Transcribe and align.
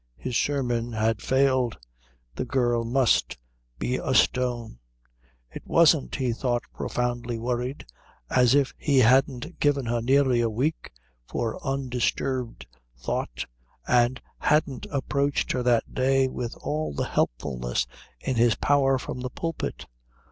His 0.17 0.35
sermon 0.35 0.93
had 0.93 1.21
failed. 1.21 1.77
The 2.33 2.43
girl 2.43 2.83
must 2.83 3.37
be 3.77 3.97
a 3.97 4.15
stone. 4.15 4.79
It 5.53 5.61
wasn't, 5.63 6.15
he 6.15 6.33
thought 6.33 6.63
profoundly 6.73 7.37
worried, 7.37 7.85
as 8.27 8.55
if 8.55 8.73
he 8.79 8.97
hadn't 8.97 9.59
given 9.59 9.85
her 9.85 10.01
nearly 10.01 10.41
a 10.41 10.49
week 10.49 10.91
for 11.27 11.63
undisturbed 11.63 12.65
thought 12.97 13.45
and 13.87 14.19
hadn't 14.39 14.87
approached 14.89 15.51
her 15.51 15.61
that 15.61 15.93
day 15.93 16.27
with 16.27 16.55
all 16.61 16.95
the 16.95 17.03
helpfulness 17.05 17.85
in 18.21 18.37
his 18.37 18.55
power 18.55 18.97
from 18.97 19.19
the 19.19 19.29
pulpit. 19.29 19.85